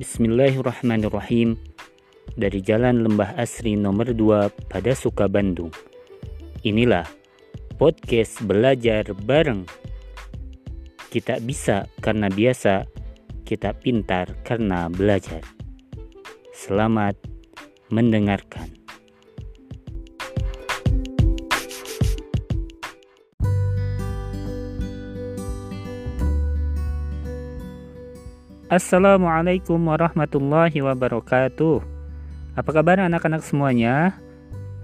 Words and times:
Bismillahirrahmanirrahim. 0.00 1.60
Dari 2.32 2.64
Jalan 2.64 3.04
Lembah 3.04 3.36
Asri 3.36 3.76
nomor 3.76 4.16
2 4.16 4.48
pada 4.72 4.96
Suka 4.96 5.28
Bandung. 5.28 5.68
Inilah 6.64 7.04
podcast 7.76 8.40
belajar 8.48 9.12
bareng. 9.12 9.68
Kita 11.12 11.36
bisa 11.44 11.84
karena 12.00 12.32
biasa 12.32 12.88
Kita 13.44 13.76
pintar 13.76 14.40
karena 14.40 14.88
belajar. 14.88 15.44
Selamat 16.56 17.20
mendengarkan 17.92 18.79
Assalamualaikum 28.70 29.82
warahmatullahi 29.82 30.78
wabarakatuh. 30.78 31.82
Apa 32.54 32.70
kabar 32.70 33.02
anak-anak 33.02 33.42
semuanya? 33.42 34.14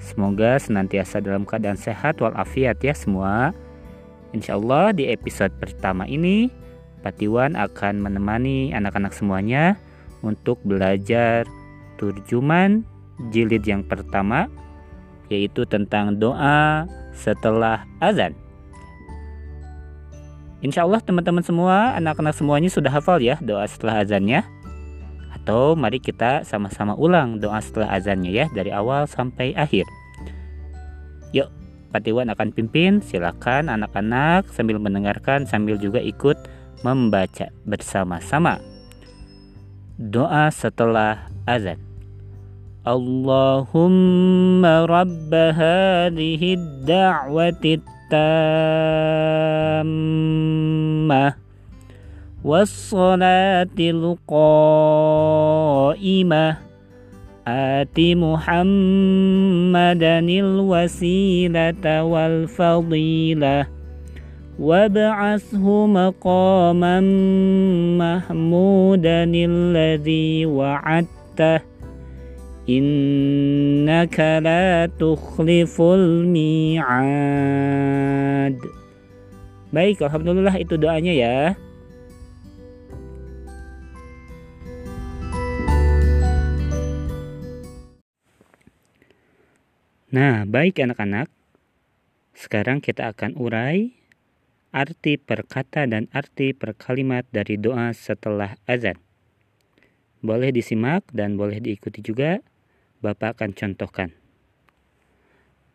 Semoga 0.03 0.59
senantiasa 0.59 1.23
dalam 1.23 1.47
keadaan 1.47 1.79
sehat 1.79 2.19
walafiat 2.19 2.83
ya 2.83 2.91
semua. 2.99 3.55
Insya 4.35 4.59
Allah 4.59 4.91
di 4.91 5.07
episode 5.07 5.55
pertama 5.62 6.03
ini 6.11 6.51
Patiwan 6.99 7.55
akan 7.55 8.03
menemani 8.03 8.75
anak-anak 8.75 9.15
semuanya 9.15 9.79
untuk 10.19 10.59
belajar 10.67 11.47
turjuman 11.95 12.83
jilid 13.31 13.62
yang 13.62 13.87
pertama 13.87 14.51
yaitu 15.31 15.62
tentang 15.62 16.19
doa 16.19 16.91
setelah 17.15 17.87
azan. 18.03 18.34
Insya 20.66 20.83
Allah 20.83 20.98
teman-teman 20.98 21.47
semua, 21.47 21.95
anak-anak 21.95 22.34
semuanya 22.34 22.66
sudah 22.66 22.91
hafal 22.91 23.23
ya 23.23 23.38
doa 23.38 23.62
setelah 23.70 24.03
azannya. 24.03 24.42
Atau 25.31 25.78
mari 25.78 26.03
kita 26.03 26.42
sama-sama 26.42 26.98
ulang 26.98 27.39
doa 27.39 27.62
setelah 27.62 27.95
azannya 27.95 28.34
ya 28.34 28.47
dari 28.50 28.75
awal 28.75 29.06
sampai 29.06 29.55
akhir. 29.55 29.87
Yuk, 31.31 31.47
Patiwan 31.94 32.34
akan 32.34 32.50
pimpin. 32.50 32.98
Silakan 32.98 33.70
anak-anak 33.70 34.50
sambil 34.50 34.83
mendengarkan 34.83 35.47
sambil 35.47 35.78
juga 35.78 36.03
ikut 36.03 36.34
membaca 36.83 37.47
bersama-sama. 37.62 38.59
Doa 40.03 40.50
setelah 40.50 41.31
azan. 41.47 41.78
Allahumma 42.83 44.83
rabb 44.91 45.31
hadhihi 45.31 46.59
da'wati 46.83 47.95
التامة 48.12 49.67
والصلاة 52.45 53.77
القائمة. 53.81 55.07
آت 57.49 57.99
محمدا 57.99 59.09
الوسيلة 60.19 62.03
والفضيلة. 62.03 63.67
وابعثه 64.59 65.87
مقاما 65.87 67.01
محمودا 67.99 69.25
الذي 69.34 70.47
وعدته. 70.47 71.75
Innaka 72.67 74.42
la 74.42 74.91
tukhliful 74.91 76.27
mi'ad. 76.27 76.84
Baik, 79.70 80.03
alhamdulillah 80.03 80.59
itu 80.59 80.75
doanya 80.75 81.14
ya. 81.14 81.55
Nah, 90.10 90.43
baik 90.43 90.83
anak-anak. 90.83 91.31
Sekarang 92.34 92.83
kita 92.83 93.15
akan 93.15 93.38
urai 93.38 93.94
arti 94.75 95.22
perkata 95.22 95.87
dan 95.87 96.10
arti 96.10 96.50
perkalimat 96.50 97.22
dari 97.31 97.62
doa 97.62 97.94
setelah 97.94 98.59
azan. 98.66 98.98
Boleh 100.19 100.50
disimak 100.50 101.06
dan 101.15 101.38
boleh 101.38 101.62
diikuti 101.62 102.03
juga. 102.03 102.43
Bapak 103.06 103.39
akan 103.39 103.55
contohkan. 103.55 104.11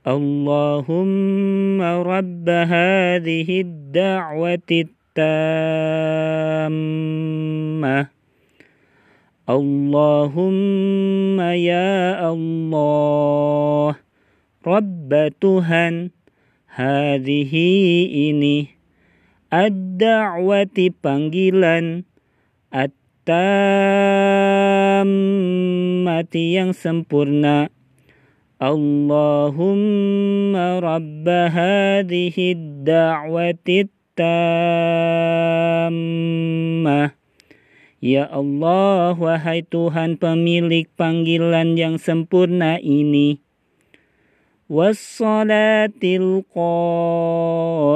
Allahumma 0.03 2.03
rabb 2.03 2.43
hadhihi 2.43 3.63
ad-da'wati 3.63 4.91
tammah 5.15 6.75
Allahumma 9.47 11.55
ya 11.55 12.19
Allah 12.19 13.95
Rabb 14.59 15.11
Tuhan 15.39 16.11
hadhihi 16.71 17.67
ini 18.31 18.71
ad-da'wati 19.51 20.87
panggilan 20.99 22.07
tammati 23.23 25.05
yang 26.57 26.73
sempurna 26.73 27.69
Allahumma 28.61 29.77
rabba 30.81 31.49
hadhihi 31.49 32.81
da'wati 32.85 33.89
tammah 34.13 34.81
Ya 38.01 38.25
Allah, 38.25 39.13
wahai 39.13 39.61
Tuhan 39.61 40.17
pemilik 40.17 40.89
panggilan 40.97 41.77
yang 41.77 42.01
sempurna 42.01 42.81
ini. 42.81 43.37
Wassalatil 44.65 46.41
qa'imah. 46.49 47.93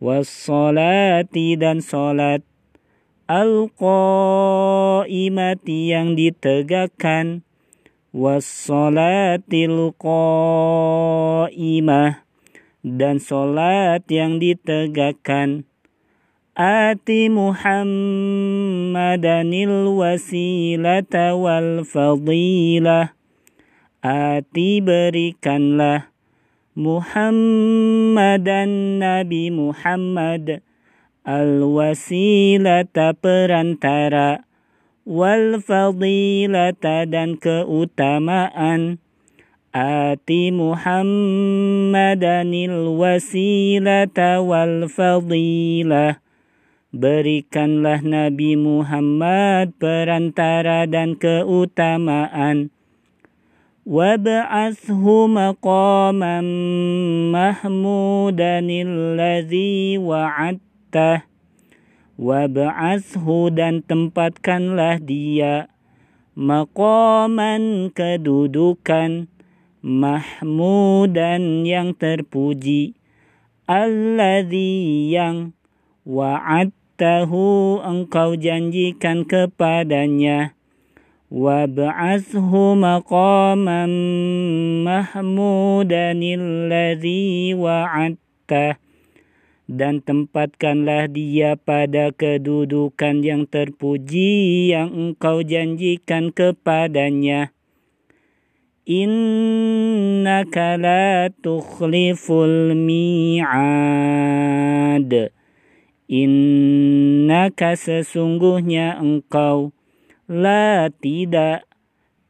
Wassalati 0.00 1.56
dan 1.60 1.84
salat 1.84 2.44
al-qaimati 3.26 5.10
yang 5.90 6.14
ditegakkan. 6.14 7.42
Wassalatil 8.14 9.92
qaimah. 9.98 11.42
Dan 12.86 13.18
salat 13.18 14.06
yang 14.06 14.38
ditegakkan. 14.38 15.66
Ati 16.56 17.28
muhammadanil 17.28 18.32
wasilata 19.92 21.36
wal 21.36 21.84
fadilah. 21.84 23.12
Ati 24.00 24.80
berikanlah 24.80 26.14
Muhammadan 26.76 28.68
Nabi 29.00 29.48
Muhammad 29.48 30.60
al-wasilata 31.26 33.18
perantara 33.18 34.46
wal 35.02 35.58
fadilata 35.58 37.02
dan 37.10 37.34
keutamaan. 37.34 39.02
Ati 39.74 40.54
Muhammadanil 40.54 42.94
wasilata 42.96 44.40
wal 44.40 44.88
fadilah 44.88 46.24
berikanlah 46.94 48.00
Nabi 48.00 48.56
Muhammad 48.56 49.76
perantara 49.76 50.88
dan 50.88 51.12
keutamaan. 51.18 52.70
Wab'athhu 53.86 55.30
maqaman 55.30 56.46
mahmudanil 57.30 59.14
ladzi 59.14 59.94
wa'ad 60.00 60.58
kita. 60.86 61.26
Wab'athhu 62.16 63.50
dan 63.50 63.82
tempatkanlah 63.82 65.02
dia. 65.02 65.66
Maqaman 66.38 67.90
kedudukan. 67.90 69.26
Mahmudan 69.82 71.66
yang 71.66 71.90
terpuji. 71.98 72.94
Alladhi 73.66 75.10
yang 75.10 75.52
wa'adtahu 76.06 77.82
engkau 77.82 78.38
janjikan 78.38 79.26
kepadanya. 79.26 80.54
Wab'athhu 81.26 82.78
maqaman 82.78 83.90
mahmudan 84.86 86.22
alladhi 86.22 87.50
wa'adtahu 87.58 88.85
dan 89.66 89.98
tempatkanlah 89.98 91.10
dia 91.10 91.58
pada 91.58 92.14
kedudukan 92.14 93.22
yang 93.22 93.50
terpuji 93.50 94.70
yang 94.70 94.94
engkau 94.94 95.42
janjikan 95.42 96.30
kepadanya. 96.30 97.50
Innaka 98.86 100.78
la 100.78 101.26
tukhliful 101.42 102.78
mi'ad. 102.78 103.50
Innaka 106.06 107.74
sesungguhnya 107.74 109.02
engkau 109.02 109.74
La 110.30 110.86
tidak 110.90 111.66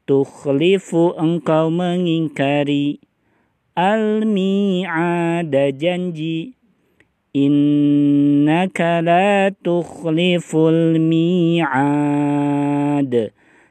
Tukhlifu 0.09 1.13
engkau 1.13 1.69
mengingkari 1.69 3.05
Al-mi'ada 3.77 5.69
janji 5.77 6.56
Innaka 7.37 9.05
la 9.05 9.53
tukhliful 9.53 10.97
mi'ad 10.97 11.53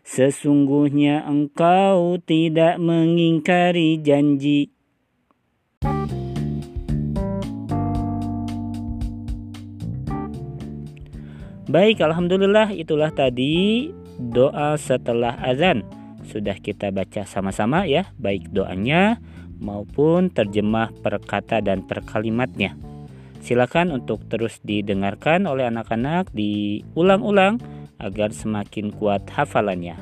Sesungguhnya 0.06 1.25
engkau 1.25 2.21
tidak 2.21 2.77
mengingkari 2.77 3.97
janji 4.06 4.69
Baik, 11.65 12.06
Alhamdulillah 12.06 12.69
itulah 12.69 13.09
tadi 13.09 13.89
doa 14.21 14.77
setelah 14.77 15.41
azan. 15.41 15.81
Sudah 16.29 16.61
kita 16.61 16.94
baca 16.94 17.25
sama-sama 17.25 17.89
ya, 17.89 18.13
baik 18.21 18.53
doanya 18.53 19.18
maupun 19.57 20.29
terjemah 20.29 20.94
perkata 21.01 21.65
dan 21.65 21.81
perkalimatnya. 21.81 22.94
Silakan 23.45 23.94
untuk 23.94 24.25
terus 24.25 24.57
didengarkan 24.65 25.45
oleh 25.45 25.69
anak-anak 25.69 26.33
diulang-ulang 26.33 27.62
agar 28.01 28.33
semakin 28.33 28.89
kuat 28.89 29.21
hafalannya. 29.30 29.94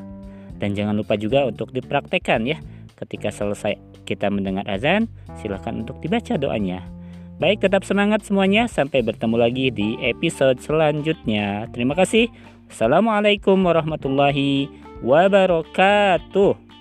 Dan 0.63 0.79
jangan 0.79 0.95
lupa 0.95 1.19
juga 1.19 1.43
untuk 1.43 1.75
dipraktekkan 1.75 2.47
ya. 2.47 2.63
Ketika 2.95 3.35
selesai 3.35 3.75
kita 4.07 4.31
mendengar 4.31 4.63
azan, 4.71 5.11
silakan 5.43 5.83
untuk 5.83 5.99
dibaca 5.99 6.39
doanya. 6.39 6.87
Baik, 7.43 7.67
tetap 7.67 7.83
semangat 7.83 8.23
semuanya. 8.23 8.71
Sampai 8.71 9.03
bertemu 9.03 9.35
lagi 9.35 9.67
di 9.75 9.99
episode 9.99 10.63
selanjutnya. 10.63 11.67
Terima 11.75 11.99
kasih. 11.99 12.31
Assalamualaikum 12.71 13.59
warahmatullahi 13.59 14.71
wabarakatuh. 15.03 16.72